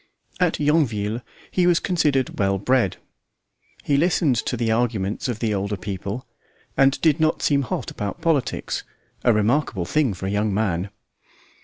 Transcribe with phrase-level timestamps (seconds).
[0.39, 1.21] At Yonville
[1.51, 2.97] he was considered "well bred."
[3.83, 6.25] He listened to the arguments of the older people,
[6.75, 8.81] and did not seem hot about politics
[9.23, 10.89] a remarkable thing for a young man.